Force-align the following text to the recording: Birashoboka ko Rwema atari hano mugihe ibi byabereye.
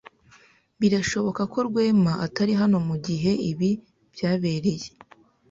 Birashoboka 0.79 1.41
ko 1.51 1.57
Rwema 1.67 2.13
atari 2.25 2.53
hano 2.61 2.77
mugihe 2.87 3.31
ibi 3.51 3.69
byabereye. 4.13 4.89